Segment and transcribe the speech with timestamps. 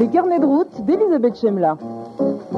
[0.00, 1.76] Les carnets de route d'Elisabeth Chemla.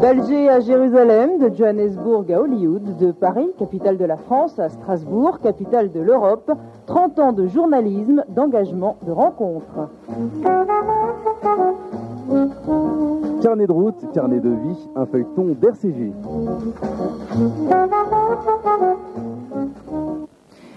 [0.01, 5.41] D'Alger à Jérusalem, de Johannesburg à Hollywood, de Paris, capitale de la France, à Strasbourg,
[5.41, 6.53] capitale de l'Europe,
[6.87, 9.89] 30 ans de journalisme, d'engagement, de rencontres.
[13.43, 16.13] Carnet de route, carnet de vie, un feuilleton d'RCG.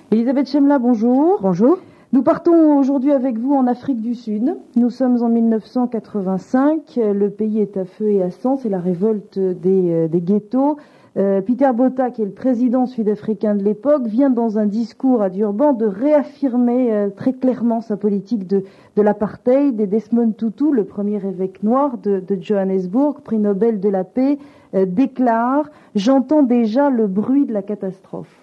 [0.09, 1.37] Elisabeth Chemla, bonjour.
[1.43, 1.77] Bonjour.
[2.15, 4.55] Nous partons aujourd'hui avec vous en Afrique du Sud.
[4.77, 6.95] Nous sommes en 1985.
[6.95, 8.55] Le pays est à feu et à sang.
[8.55, 10.77] C'est la révolte des, euh, ghettos.
[11.17, 15.29] Euh, Peter Botha, qui est le président sud-africain de l'époque, vient dans un discours à
[15.29, 18.63] Durban de réaffirmer euh, très clairement sa politique de,
[18.95, 19.77] l'apartheid.
[19.81, 24.37] Et Desmond Tutu, le premier évêque noir de, Johannesburg, prix Nobel de la paix,
[24.73, 28.33] déclare J'entends déjà le bruit de la catastrophe.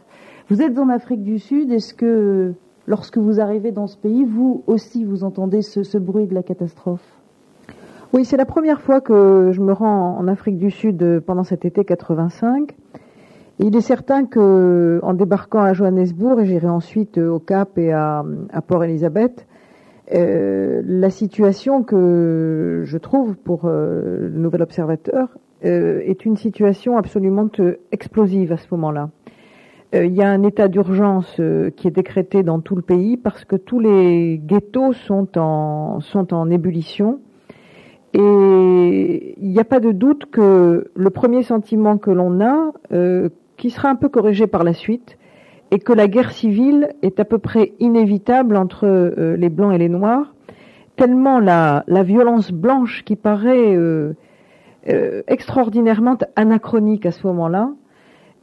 [0.51, 1.73] Vous êtes en Afrique du Sud.
[1.73, 2.53] Est-ce que
[2.87, 7.05] lorsque vous arrivez dans ce pays, vous aussi, vous entendez ce, bruit de la catastrophe
[8.13, 11.45] Oui, c'est la première fois que je me rends en Afrique du Sud euh, pendant
[11.45, 12.75] cet été 85.
[13.59, 17.93] il est certain que, en débarquant à Johannesburg, et j'irai ensuite euh, au Cap et
[17.93, 18.25] à,
[18.67, 19.47] Port Elizabeth,
[20.15, 25.29] euh, la situation que je trouve pour le nouvel observateur
[25.63, 27.49] est une situation absolument
[27.93, 29.11] explosive à ce moment-là.
[29.95, 33.17] Euh, il y a un état d'urgence euh, qui est décrété dans tout le pays
[33.17, 37.21] parce que tous les ghettos sont en, sont en ébullition.
[38.15, 43.31] Et il n'y a pas de doute que le premier sentiment que l'on a, euh,
[43.57, 45.19] qui sera un peu corrigé par la suite,
[45.71, 49.89] est que la guerre civile est à peu près inévitable entre les blancs et les
[49.89, 50.35] noirs,
[50.97, 53.79] tellement la, la violence blanche qui paraît
[55.27, 57.71] extraordinairement anachronique à ce moment-là,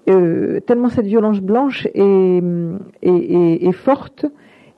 [0.09, 2.43] euh, tellement cette violence blanche est,
[3.01, 4.25] est, forte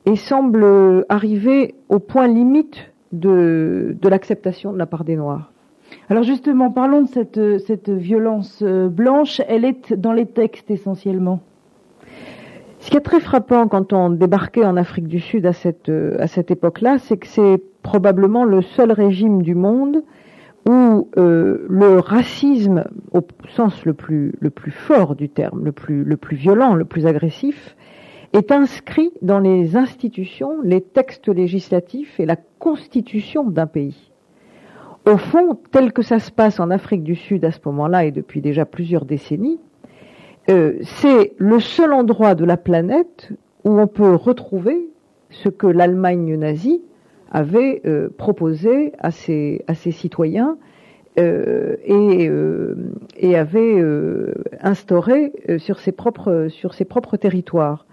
[0.06, 5.52] et semble arriver au point limite de, de l'acceptation de la part des Noirs.
[6.10, 9.42] Alors justement, parlons de cette, cette violence euh, blanche.
[9.48, 11.42] Elle est dans les textes essentiellement.
[12.80, 16.28] Ce qui est très frappant quand on débarquait en Afrique du Sud à cette, à
[16.28, 20.04] cette époque-là, c'est que c'est probablement le seul régime du monde
[20.68, 23.22] où euh, le racisme, au
[23.56, 27.08] sens le plus, le plus fort du terme, le plus, le plus violent, le plus
[27.08, 27.76] agressif,
[28.34, 34.12] est inscrit dans les institutions, les textes législatifs et la constitution d'un pays.
[35.06, 38.12] Au fond, tel que ça se passe en Afrique du Sud à ce moment-là et
[38.12, 39.60] depuis déjà plusieurs décennies,
[40.50, 43.30] euh, c'est le seul endroit de la planète
[43.64, 44.90] où on peut retrouver
[45.30, 46.82] ce que l'Allemagne nazie
[47.32, 50.58] avait euh, proposé à ses, à ses citoyens
[51.20, 52.76] euh, et, euh,
[53.18, 53.84] et, avait
[54.62, 57.86] instauré sur ses propres sur ses propres territoires.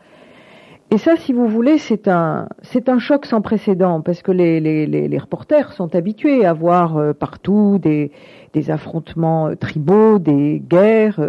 [0.90, 4.60] Et ça, si vous voulez, c'est un c'est un choc sans précédent parce que les,
[4.60, 8.10] les, les, reporters sont habitués à voir partout des,
[8.54, 11.20] des affrontements tribaux, des guerres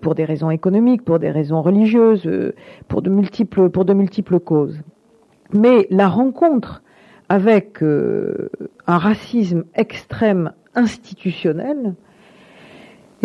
[0.00, 2.30] pour des raisons économiques, pour des raisons religieuses,
[2.86, 4.78] pour de multiples pour de multiples causes.
[5.52, 6.82] Mais la rencontre
[7.28, 8.50] avec euh,
[8.86, 11.94] un racisme extrême institutionnel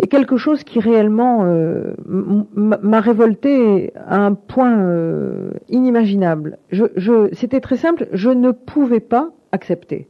[0.02, 6.58] est quelque chose qui réellement euh, m'a révolté à un point euh, inimaginable.
[6.70, 10.08] Je, C'était très simple, je ne pouvais pas accepter.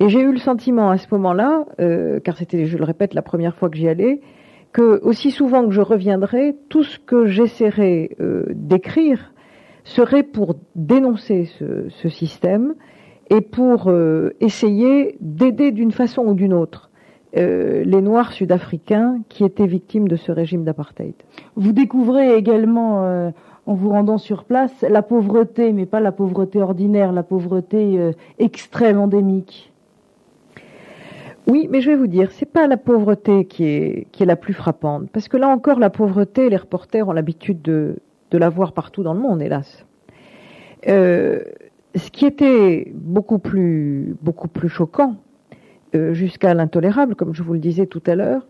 [0.00, 1.64] Et j'ai eu le sentiment à ce moment-là,
[2.24, 4.20] car c'était, je le répète, la première fois que j'y allais,
[4.72, 8.16] que aussi souvent que je reviendrai, tout ce que j'essaierai
[8.50, 9.32] d'écrire
[9.84, 12.74] serait pour dénoncer ce, ce système
[13.32, 16.90] et pour euh, essayer d'aider d'une façon ou d'une autre
[17.38, 21.14] euh, les Noirs sud-africains qui étaient victimes de ce régime d'apartheid.
[21.56, 23.30] Vous découvrez également, euh,
[23.64, 28.98] en vous rendant sur place, la pauvreté, mais pas la pauvreté ordinaire, la pauvreté extrême,
[28.98, 29.72] endémique.
[31.46, 34.36] Oui, mais je vais vous dire, c'est pas la pauvreté qui est, qui est la
[34.36, 37.96] plus frappante, parce que là encore, la pauvreté, les reporters ont l'habitude de,
[38.30, 39.86] de la voir partout dans le monde, hélas.
[41.94, 45.16] Ce qui était beaucoup plus, beaucoup plus choquant,
[45.94, 48.46] euh, jusqu'à l'intolérable, comme je vous le disais tout à l'heure,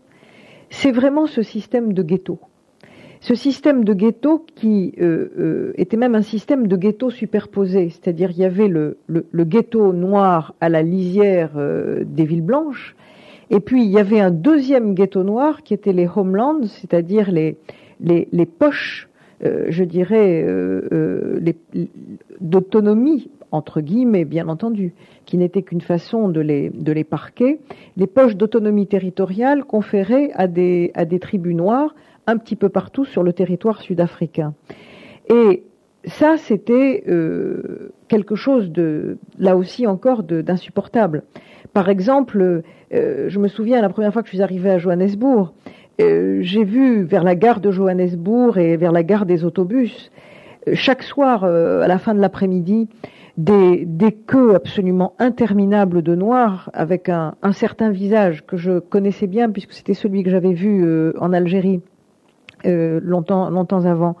[0.73, 2.39] c'est vraiment ce système de ghetto.
[3.21, 8.31] ce système de ghetto qui euh, euh, était même un système de ghetto superposé, c'est-à-dire
[8.31, 12.95] il y avait le, le, ghetto noir à la lisière euh, des villes blanches,
[13.49, 17.57] et puis il y avait un deuxième ghetto noir qui était les homelands, c'est-à-dire les,
[18.01, 19.07] les, poches,
[19.43, 20.45] je dirais,
[22.39, 24.93] d'autonomie entre guillemets, bien entendu,
[25.25, 27.59] qui n'était qu'une façon de les, de les parquer,
[27.97, 31.93] les poches d'autonomie territoriale conférées à des, à des tribus noires
[32.25, 34.55] un petit peu partout sur le territoire sud-africain.
[35.29, 35.63] Et
[36.05, 41.21] ça, c'était euh, quelque chose de, là aussi encore, d'insupportable.
[41.73, 42.63] Par exemple,
[42.93, 45.53] euh, je me souviens la première fois que je suis arrivée à Johannesburg,
[46.01, 50.11] euh, j'ai vu vers la gare de Johannesburg et vers la gare des autobus,
[50.73, 52.87] chaque soir, à la fin de l'après-midi,
[53.37, 59.27] des, des, queues absolument interminables de noirs avec un, un, certain visage que je connaissais
[59.27, 61.81] bien puisque c'était celui que j'avais vu en Algérie
[62.65, 64.15] euh, longtemps, longtemps avant,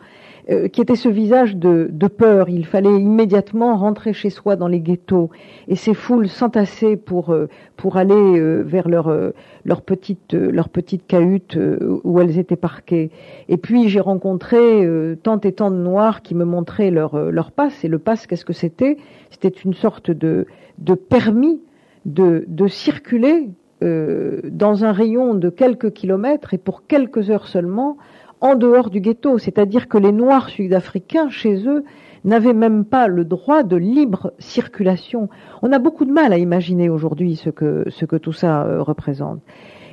[0.49, 2.49] euh, qui était ce visage de, de, peur.
[2.49, 5.29] Il fallait immédiatement rentrer chez soi dans les ghettos
[5.69, 7.47] et ces foules s'entassaient pour euh,
[7.77, 9.13] pour aller vers leur
[9.63, 11.57] leur petite leur petite cahute
[12.03, 13.09] où elles étaient parquées.
[13.47, 14.87] Et puis j'ai rencontré
[15.23, 17.83] tant et tant de noirs qui me montraient leur leur passe.
[17.85, 18.97] Et le passe, qu'est-ce que c'était?
[19.29, 20.45] C'était une sorte de
[20.77, 21.61] de permis
[22.05, 23.49] de de circuler
[23.81, 27.97] dans un rayon de quelques kilomètres et pour quelques heures seulement
[28.43, 31.85] en dehors du ghetto, c'est-à-dire que les Noirs sud-africains, chez eux,
[32.25, 35.29] n'avaient même pas le droit de libre circulation.
[35.61, 38.81] On a beaucoup de mal à imaginer aujourd'hui ce que, ce que tout ça euh,
[38.81, 39.39] représente.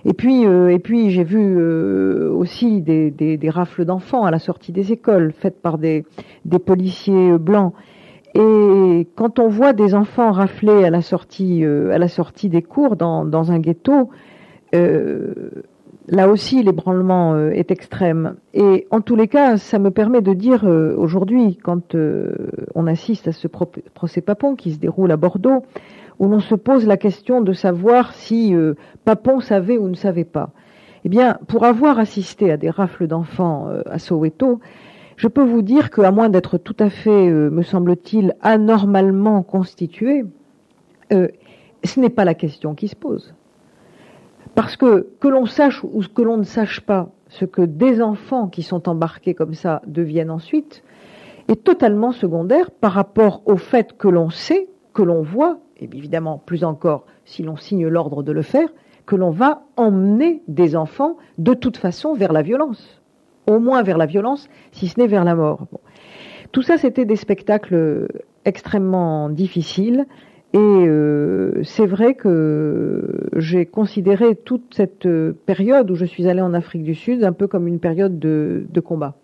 [0.05, 4.33] Et puis, euh, et puis j'ai vu euh, aussi des, des, des rafles d'enfants à
[4.33, 6.05] la sortie des écoles, faites par des,
[6.45, 7.73] des policiers blancs.
[8.35, 12.97] Et quand on voit des enfants raflés à la sortie, à la sortie des cours
[12.97, 14.11] dans, dans un ghetto,
[16.11, 18.35] là aussi l'ébranlement euh, est extrême.
[18.53, 22.35] Et en tous les cas, ça me permet de dire euh, aujourd'hui, quand euh,
[22.75, 25.63] on assiste à ce procès Papon qui se déroule à Bordeaux,
[26.19, 28.55] où l'on se pose la question de savoir si
[29.07, 30.51] Papon savait ou ne savait pas.
[31.07, 34.61] Eh bien, pour avoir assisté à des rafles d'enfants à Soweto,
[35.17, 40.27] je peux vous dire qu'à moins d'être tout à fait, me semble-t-il, anormalement constitué,
[41.11, 43.33] ce n'est pas la question qui se pose.
[44.55, 48.49] Parce que que l'on sache ou que l'on ne sache pas ce que des enfants
[48.49, 50.83] qui sont embarqués comme ça deviennent ensuite
[51.49, 56.43] est totalement secondaire par rapport au fait que l'on sait, que l'on voit, et évidemment
[56.45, 58.69] plus encore si l'on signe l'ordre de le faire,
[59.07, 63.01] que l'on va emmener des enfants de toute façon vers la violence,
[63.47, 65.67] au moins vers la violence, si ce n'est vers la mort.
[66.53, 68.09] Tout ça, c'était des spectacles
[68.45, 70.07] extrêmement difficiles
[70.53, 75.09] et euh, c'est vrai que j'ai considéré toute cette
[75.47, 78.81] période où je suis allée en Afrique du Sud un peu comme une période de,
[78.85, 79.15] combat.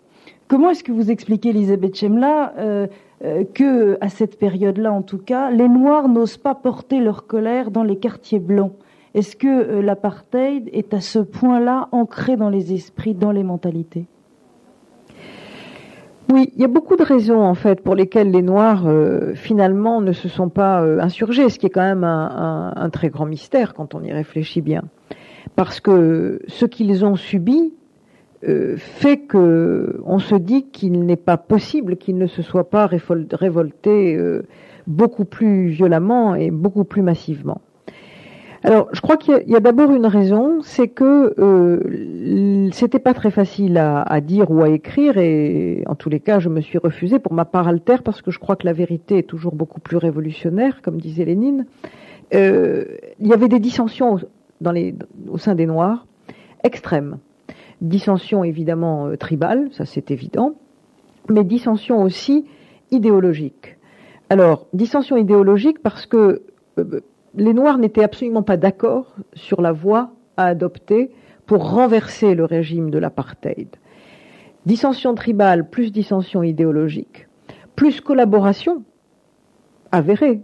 [0.47, 2.87] Comment est-ce que vous expliquez, Elisabeth Chemla, euh,
[3.25, 7.71] euh, que à cette période-là, en tout cas, les Noirs n'osent pas porter leur colère
[7.71, 8.71] dans les quartiers blancs?
[9.13, 14.05] Est-ce que l'apartheid est à ce point-là ancré dans les esprits, dans les mentalités?
[16.29, 20.01] Oui, il y a beaucoup de raisons en fait pour lesquelles les Noirs euh, finalement
[20.01, 23.73] ne se sont pas euh, insurgés, ce qui est quand même un, très grand mystère
[23.73, 24.83] quand on y réfléchit bien,
[25.55, 27.73] parce que ce qu'ils ont subi
[28.43, 32.87] euh, fait que on se dit qu'il n'est pas possible qu'ils ne se soient pas
[32.87, 34.19] révoltés
[34.85, 37.61] beaucoup plus violemment et beaucoup plus massivement.
[38.63, 43.31] Alors, je crois qu'il y a, d'abord une raison, c'est que euh, c'était pas très
[43.31, 47.19] facile à, dire ou à écrire, et en tous les cas, je me suis refusée
[47.19, 49.97] pour ma part altère parce que je crois que la vérité est toujours beaucoup plus
[49.97, 51.65] révolutionnaire, comme disait Lénine.
[52.33, 52.85] Euh,
[53.19, 54.19] il y avait des dissensions
[54.59, 54.95] dans les,
[55.29, 56.07] au sein des Noirs
[56.63, 57.19] extrêmes,
[57.81, 60.55] dissensions évidemment euh, tribales, ça c'est évident,
[61.29, 62.45] mais dissensions aussi
[62.91, 63.77] idéologiques.
[64.29, 66.41] Alors, dissensions idéologiques parce que
[66.79, 67.01] euh,
[67.35, 71.11] les Noirs n'étaient absolument pas d'accord sur la voie à adopter
[71.45, 73.69] pour renverser le régime de l'apartheid.
[74.65, 77.27] Dissension tribale plus dissension idéologique,
[77.75, 78.83] plus collaboration
[79.91, 80.41] avérée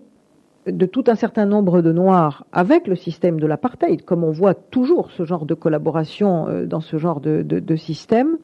[0.65, 4.53] de tout un certain nombre de Noirs avec le système de l'apartheid, comme on voit
[4.53, 8.37] toujours ce genre de collaboration euh, dans ce genre de, système,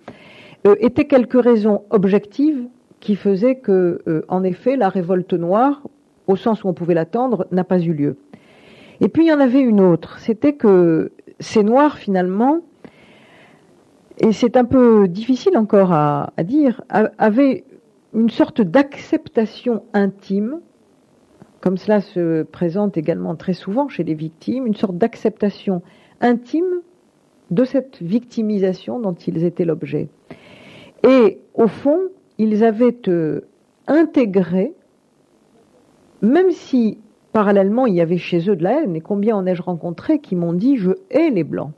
[0.67, 2.67] euh, étaient quelques raisons objectives
[2.99, 5.83] qui faisaient que, euh, en effet, la révolte noire,
[6.27, 8.17] au sens où on pouvait l'attendre, n'a pas eu lieu.
[9.01, 12.59] Et puis il y en avait une autre, c'était que ces Noirs finalement,
[14.19, 17.63] et c'est un peu difficile encore à, dire, avaient
[18.13, 20.59] une sorte d'acceptation intime,
[21.61, 25.81] comme cela se présente également très souvent chez les victimes, une sorte d'acceptation
[26.19, 26.81] intime
[27.51, 30.09] de cette victimisation dont ils étaient l'objet.
[31.07, 31.99] Et au fond,
[32.37, 32.97] ils avaient
[33.87, 34.73] intégré,
[36.21, 36.99] même si
[37.31, 40.35] parallèlement il y avait chez eux de la haine, et combien en ai-je rencontré qui
[40.35, 41.71] m'ont dit je hais les blancs.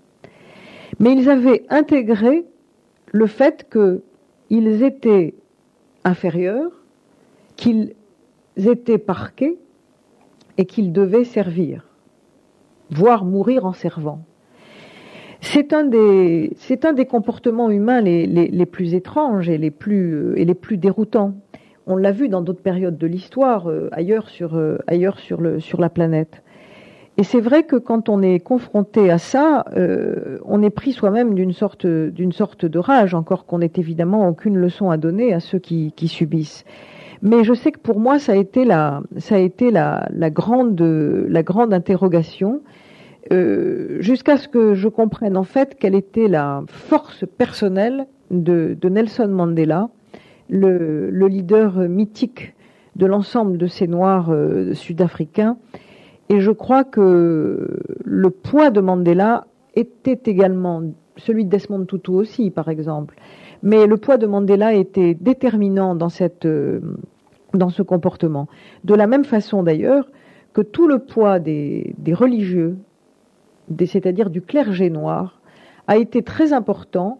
[1.00, 2.46] Mais ils avaient intégré
[3.12, 5.34] le fait qu'ils étaient
[6.04, 6.72] inférieurs,
[7.56, 7.94] qu'ils
[8.58, 9.58] étaient parqués
[10.58, 11.88] et qu'ils devaient servir,
[12.90, 14.24] voire mourir en servant.
[15.42, 16.54] C'est un, des,
[17.10, 21.34] comportements humains les, plus étranges et les plus, et les plus déroutants.
[21.88, 25.60] On l'a vu dans d'autres périodes de l'histoire, euh, ailleurs, sur, euh, ailleurs sur, le,
[25.60, 26.44] sur la planète.
[27.18, 31.34] Et c'est vrai que quand on est confronté à ça, euh, on est pris soi-même
[31.34, 35.40] d'une sorte, d'une sorte de rage, encore qu'on n'ait évidemment aucune leçon à donner à
[35.40, 36.64] ceux qui, qui subissent.
[37.22, 40.30] Mais je sais que pour moi, ça a été la, ça a été la, la
[40.30, 42.62] grande, la grande interrogation,
[44.00, 49.90] jusqu'à ce que je comprenne en fait quelle était la force personnelle de Nelson Mandela,
[50.52, 52.54] le, le, leader mythique
[52.98, 55.58] de l'ensemble de ces Noirs euh, sud-africains.
[56.30, 60.84] Et je crois que le poids de Mandela était également
[61.18, 63.16] celui de Desmond Tutu aussi, par exemple.
[63.64, 66.82] Mais le poids de Mandela était déterminant dans, cette, euh,
[67.54, 68.48] dans ce comportement.
[68.84, 70.10] De la même façon d'ailleurs
[70.54, 72.78] que tout le poids des, des religieux,
[73.80, 75.40] c'est-à-dire du clergé noir,
[75.88, 77.20] a été très important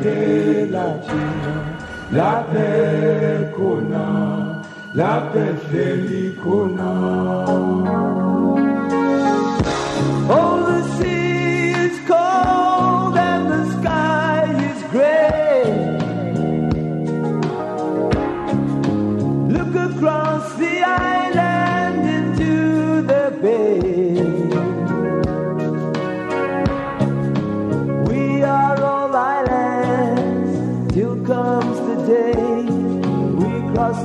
[0.00, 0.86] De la
[2.12, 4.62] la paix qu'on a,
[4.94, 6.92] la paix felicona.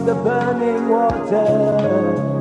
[0.06, 2.33] The burning water.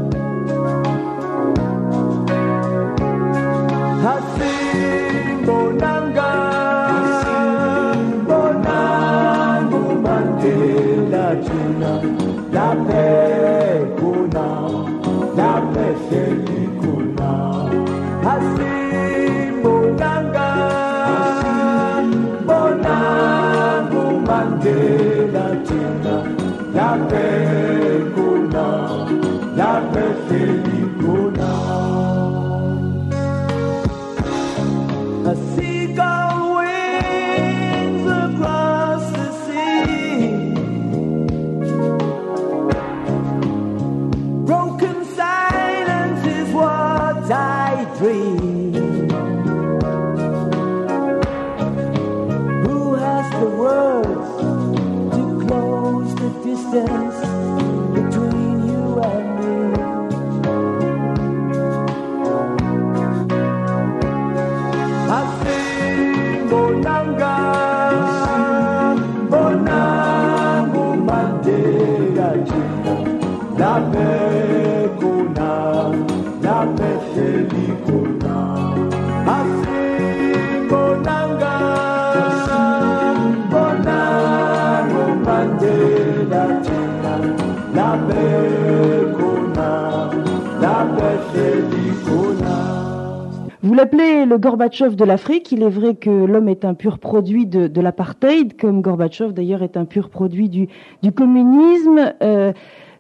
[93.83, 95.51] L'appelez le Gorbatchev de l'Afrique.
[95.51, 99.77] Il est vrai que l'homme est un pur produit de, l'apartheid, comme Gorbatchev d'ailleurs est
[99.77, 100.69] un pur produit du,
[101.03, 102.15] du communisme.
[102.23, 102.53] Euh,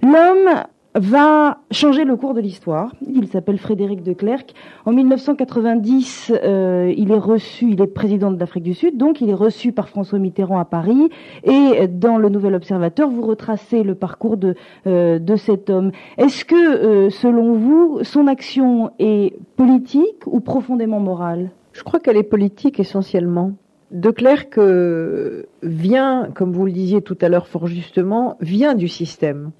[0.02, 2.92] l'homme va changer le cours de l'histoire.
[3.06, 4.54] Il s'appelle Frédéric de Klerk.
[4.84, 9.30] En 1990, euh, il est reçu, il est président de l'Afrique du Sud, donc il
[9.30, 11.08] est reçu par François Mitterrand à Paris.
[11.44, 14.54] Et dans le Nouvel Observateur, vous retracez le parcours de,
[14.86, 15.92] euh, cet homme.
[16.18, 21.50] Est-ce que, euh, selon vous, son action est politique ou profondément morale?
[21.72, 23.52] Je crois qu'elle est politique essentiellement.
[23.90, 24.12] De
[24.56, 29.50] euh, vient, comme vous le disiez tout à l'heure fort justement, vient du système.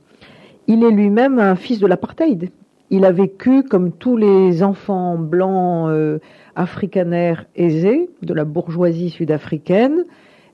[0.66, 2.50] Il est lui-même un fils de l'apartheid.
[2.90, 6.18] Il a vécu comme tous les enfants blancs euh,
[6.56, 10.04] africanaires aisés de la bourgeoisie sud-africaine,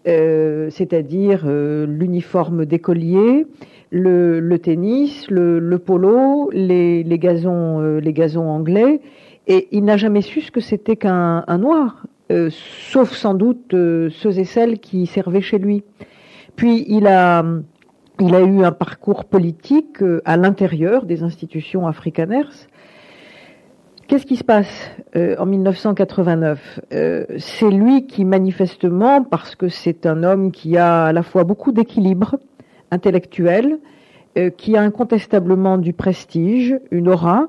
[0.07, 3.47] euh, c'est-à-dire euh, l'uniforme d'écolier,
[3.91, 9.01] le, le tennis, le, le polo, les, les gazons, euh, les gazons anglais,
[9.47, 13.75] et il n'a jamais su ce que c'était qu'un un noir, euh, sauf sans doute
[13.75, 15.83] euh, ceux et celles qui servaient chez lui.
[16.55, 17.45] Puis il a,
[18.21, 22.67] il a eu un parcours politique euh, à l'intérieur des institutions afrikaners.
[24.07, 30.07] Qu'est-ce qui se passe euh, en 1989 Euh, C'est lui qui manifestement, parce que c'est
[30.07, 32.37] un homme qui a à la fois beaucoup d'équilibre
[32.91, 33.79] intellectuel,
[34.57, 37.49] qui a incontestablement du prestige, une aura,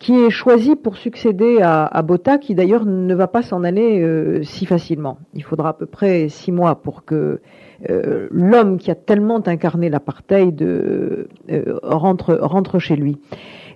[0.00, 4.40] qui est choisi pour succéder à, à Botha, qui d'ailleurs ne va pas s'en aller
[4.42, 5.18] si facilement.
[5.34, 7.40] Il faudra à peu près six mois pour que
[7.90, 13.18] euh, l'homme qui a tellement incarné l'apartheid euh, euh, rentre, rentre chez lui.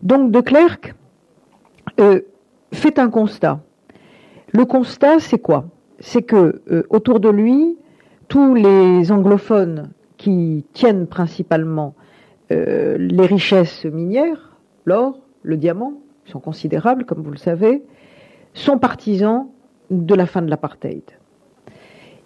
[0.02, 0.94] Donc de Klerk
[2.00, 2.20] euh,
[2.72, 3.60] fait un constat.
[4.52, 5.66] Le constat, c'est quoi?
[6.00, 7.76] C'est que autour de lui,
[8.28, 11.94] tous les anglophones qui tiennent principalement
[12.50, 17.82] les richesses minières, l'or, le diamant, sont considérables, comme vous le savez,
[18.54, 19.48] sont partisans
[19.90, 21.17] de la fin de l'apartheid.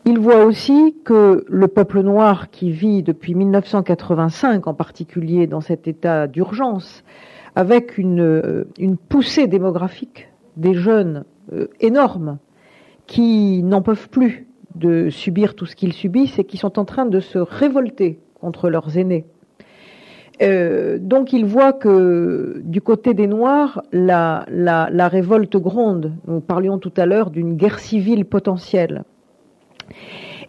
[0.05, 5.87] Il voit aussi que le peuple noir qui vit depuis 1985 en particulier dans cet
[5.87, 7.05] état d'urgence,
[7.55, 12.39] avec une, euh, une poussée démographique des jeunes euh, énorme,
[13.07, 17.07] qui n'en peuvent plus de subir tout ce qu'ils subissent et qui sont en train
[17.07, 19.25] de se révolter contre leurs aînés.
[20.43, 26.13] Euh, donc il voit que du côté des Noirs, la révolte gronde.
[26.27, 29.05] Nous parlions tout à l'heure d'une guerre civile potentielle.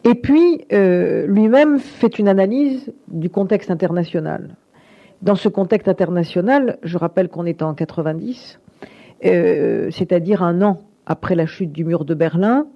[0.04, 4.56] Et puis, euh, lui-même fait une analyse du contexte international.
[5.22, 8.60] Dans ce contexte international, je rappelle qu'on est en 90,
[9.24, 12.68] euh, c'est-à-dire un an après la chute du mur de Berlin,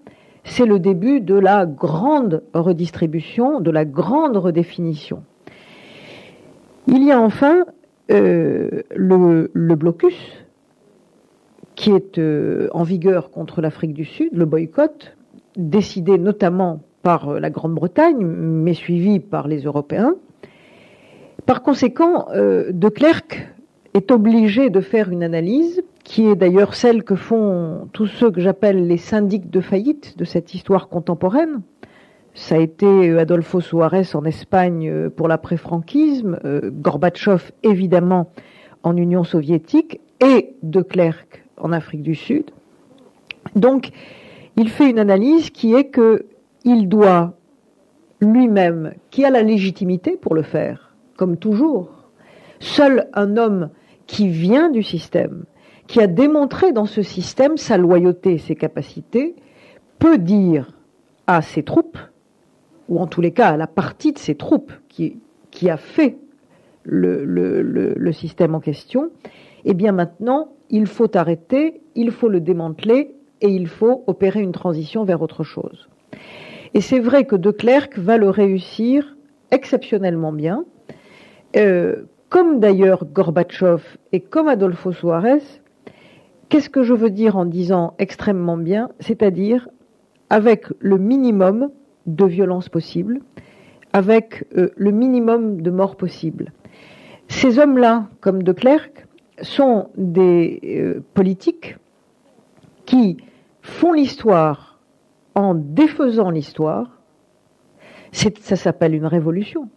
[0.45, 5.23] c'est le début de la grande redistribution, de la grande redéfinition.
[6.87, 7.65] Il y a enfin
[8.09, 10.15] euh, le, blocus
[11.75, 12.19] qui est
[12.71, 15.16] en vigueur contre l'Afrique du Sud, le boycott,
[15.57, 20.15] décidé notamment par euh, la Grande-Bretagne, mais suivi par les Européens.
[21.45, 23.49] Par conséquent, euh, de Klerk
[23.93, 28.39] est obligé de faire une analyse, qui est d'ailleurs celle que font tous ceux que
[28.39, 31.61] j'appelle les syndics de faillite de cette histoire contemporaine.
[32.33, 38.31] Ça a été Adolfo Suarez en Espagne pour l'après-franquisme, euh, Gorbatchev évidemment
[38.83, 42.51] en Union soviétique et de Klerk en Afrique du Sud.
[43.55, 43.89] Donc,
[44.57, 46.25] il fait une analyse qui est que
[46.65, 47.35] il doit
[48.19, 52.09] lui-même, qui a la légitimité pour le faire, comme toujours,
[52.59, 53.69] seul un homme
[54.07, 55.45] qui vient du système,
[55.85, 59.35] qui a démontré dans ce système sa loyauté, ses capacités,
[59.99, 60.71] peut dire
[61.27, 61.99] à ses troupes,
[62.89, 65.19] ou en tous les cas à la partie de ses troupes qui,
[65.69, 66.17] a fait
[66.83, 69.11] le système en question,
[69.65, 74.51] eh bien maintenant, il faut arrêter, il faut le démanteler et il faut opérer une
[74.51, 75.87] transition vers autre chose.
[76.73, 79.15] Et c'est vrai que De Klerk va le réussir
[79.51, 80.65] exceptionnellement bien,
[81.55, 85.41] euh, comme d'ailleurs Gorbatchev et comme Adolfo Suarez.
[86.49, 88.89] Qu'est-ce que je veux dire en disant extrêmement bien?
[88.99, 89.69] C'est-à-dire
[90.29, 91.69] avec le minimum
[92.05, 93.21] de violence possible,
[93.93, 96.51] avec euh, le minimum de morts possible.
[97.27, 99.07] Ces hommes-là, comme De Klerk,
[99.41, 101.75] sont des euh, politiques
[102.87, 103.17] qui
[103.61, 104.79] font l'histoire
[105.35, 106.99] en défaisant l'histoire.
[108.11, 109.69] Ça s'appelle une révolution.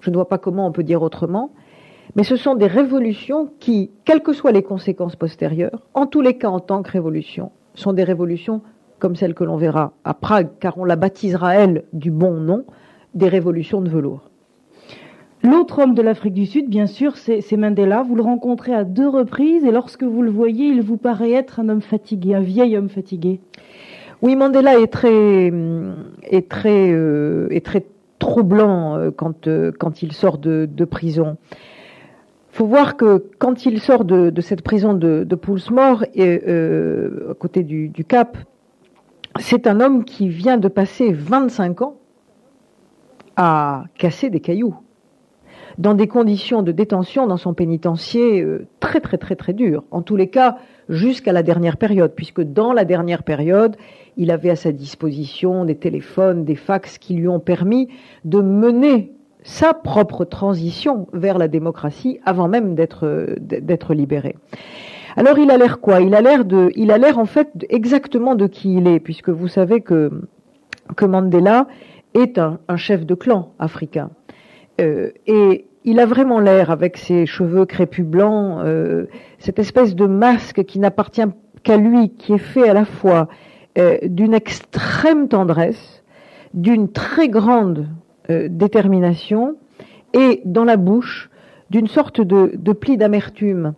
[0.00, 1.52] Je ne vois pas comment on peut dire autrement.
[2.16, 6.36] Mais ce sont des révolutions qui, quelles que soient les conséquences postérieures, en tous les
[6.36, 8.62] cas en tant que révolution, sont des révolutions
[8.98, 12.64] comme celle que l'on verra à Prague, car on la baptisera, elle, du bon nom,
[13.14, 14.29] des révolutions de velours.
[15.42, 18.02] L'autre homme de l'Afrique du Sud, bien sûr, c'est Mandela.
[18.02, 21.60] Vous le rencontrez à deux reprises et lorsque vous le voyez, il vous paraît être
[21.60, 23.40] un homme fatigué, un vieil homme fatigué.
[24.20, 25.50] Oui, Mandela est très,
[26.24, 27.86] est très, euh, est très
[28.18, 31.38] troublant euh, quand, euh, quand il sort de, de prison.
[32.52, 37.62] Il faut voir que quand il sort de, cette prison de, de Poulsmore, à côté
[37.62, 38.36] du, du Cap,
[39.38, 41.96] c'est un homme qui vient de passer 25 ans
[43.36, 44.74] à casser des cailloux
[45.80, 49.82] dans des conditions de détention dans son pénitencier euh, très très très très dures.
[49.90, 50.58] En tous les cas,
[50.90, 53.76] jusqu'à la dernière période, puisque dans la dernière période,
[54.18, 57.88] il avait à sa disposition des téléphones, des fax qui lui ont permis
[58.26, 59.12] de mener
[59.42, 64.36] sa propre transition vers la démocratie avant même d'être d'être libéré.
[65.16, 66.02] Alors il a l'air quoi?
[66.02, 69.30] Il a l'air de, il a l'air en fait exactement de qui il est, puisque
[69.30, 70.10] vous savez que
[70.94, 71.68] que Mandela
[72.12, 74.10] est un, un chef de clan africain.
[74.80, 79.06] Euh, et il a vraiment l'air, avec ses cheveux crépus blancs, euh,
[79.38, 81.26] cette espèce de masque qui n'appartient
[81.62, 83.28] qu'à lui, qui est fait à la fois
[83.78, 86.02] euh, d'une extrême tendresse,
[86.52, 87.88] d'une très grande
[88.28, 89.56] euh, détermination,
[90.12, 91.30] et dans la bouche
[91.70, 93.74] d'une sorte de, de pli d'amertume.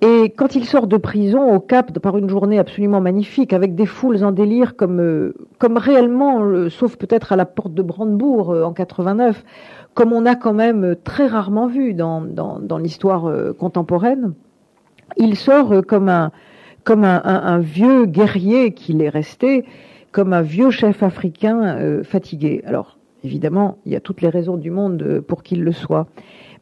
[0.00, 3.86] Et quand il sort de prison au Cap par une journée absolument magnifique, avec des
[3.86, 8.52] foules en délire comme, euh, comme réellement, euh, sauf peut-être à la porte de Brandebourg
[8.52, 9.44] euh, en 89,
[9.94, 14.34] comme on a quand même très rarement vu dans, dans, dans l'histoire contemporaine,
[15.16, 16.30] il sort comme un,
[16.84, 19.64] comme un, un- un vieux guerrier qu'il est resté,
[20.12, 22.62] comme un vieux chef africain fatigué.
[22.64, 26.06] Alors, évidemment, il y a toutes les raisons du monde pour qu'il le soit.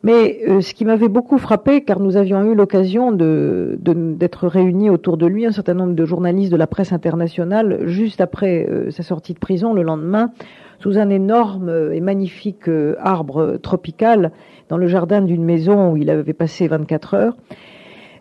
[0.06, 4.88] Mais euh, ce qui m'avait beaucoup frappé, car nous avions eu l'occasion de- d'être réunis
[4.88, 8.92] autour de lui, un certain nombre de journalistes de la presse internationale, juste après euh,
[8.92, 10.30] sa sortie de prison, le lendemain,
[10.78, 14.30] sous un énorme et magnifique euh, arbre tropical
[14.68, 17.36] dans le jardin d'une maison où il avait passé 24 heures.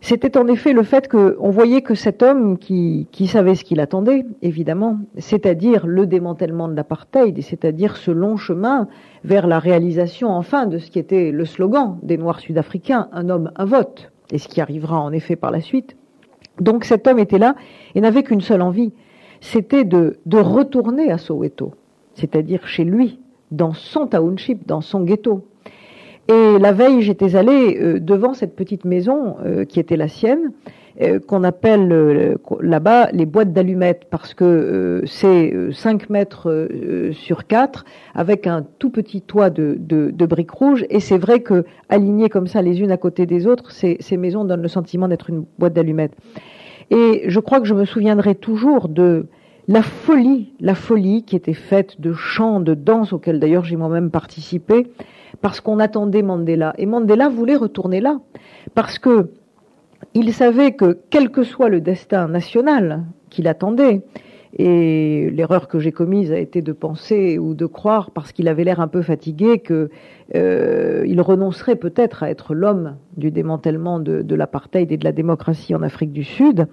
[0.07, 4.23] C'était en effet le fait qu'on voyait que cet homme qui, savait ce qu'il attendait,
[4.43, 8.87] évidemment, c'est-à-dire le démantèlement de l'apartheid, c'est-à-dire ce long chemin
[9.23, 13.51] vers la réalisation enfin de ce qui était le slogan des Noirs sud-africains, un homme,
[13.55, 15.97] un vote, et ce qui arrivera en effet par la suite.
[16.61, 17.55] Donc cet homme était là
[17.95, 18.93] et n'avait qu'une seule envie,
[19.41, 21.73] c'était de, de retourner à Soweto,
[22.13, 25.47] c'est-à-dire chez lui, dans son township, dans son ghetto.
[26.27, 30.51] Et la veille, j'étais allée euh, devant cette petite maison euh, qui était la sienne,
[31.01, 36.69] euh, qu'on appelle là-bas les boîtes d'allumettes, parce que c'est euh, 5 mètres
[37.11, 37.85] sur 4,
[38.15, 40.85] avec un tout petit toit de, de, briques rouges.
[40.89, 44.17] Et c'est vrai que alignées comme ça, les unes à côté des autres, ces, ces
[44.17, 46.13] maisons donnent le sentiment d'être une boîte d'allumettes.
[46.89, 49.27] Et je crois que je me souviendrai toujours de
[49.67, 54.11] la folie, la folie qui était faite de chants, de danse, auxquels d'ailleurs j'ai moi-même
[54.11, 54.87] participé,
[55.41, 56.73] parce qu'on attendait Mandela.
[56.77, 58.19] Et Mandela voulait retourner là,
[58.73, 59.29] parce que
[60.13, 64.01] il savait que quel que soit le destin national qu'il attendait,
[64.57, 68.63] et l'erreur que j'ai commise a été de penser ou de croire, parce qu'il avait
[68.63, 69.89] l'air un peu fatigué, que
[70.33, 75.81] euh, renoncerait peut-être à être l'homme du démantèlement de, l'apartheid et de la démocratie en
[75.81, 76.67] Afrique du Sud.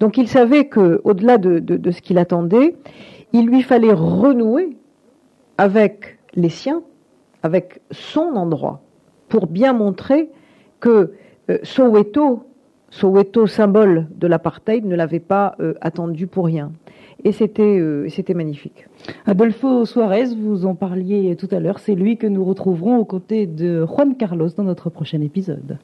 [0.00, 2.74] Donc il savait que, au-delà de, de, de ce qu'il attendait,
[3.32, 4.76] il lui fallait renouer
[5.56, 6.82] avec les siens,
[7.42, 8.82] avec son endroit,
[9.28, 10.30] pour bien montrer
[10.80, 11.12] que
[11.50, 12.44] euh, Soweto,
[12.90, 16.72] Soweto, symbole de l'apartheid, ne l'avait pas euh, attendu pour rien.
[17.24, 18.86] Et c'était euh, c'était magnifique.
[19.26, 23.46] Adolfo Suarez, vous en parliez tout à l'heure, c'est lui que nous retrouverons aux côtés
[23.46, 25.78] de Juan Carlos dans notre prochain épisode.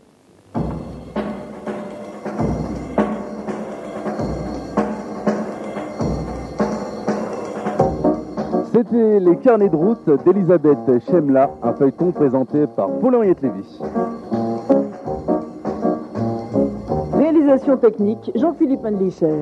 [8.78, 10.78] C'était les carnets de route d'Elisabeth
[11.10, 13.80] Chemla, un feuilleton présenté par Paul-Henriette Lévy.
[17.12, 19.34] Réalisation technique, Jean-Philippe Andlicher.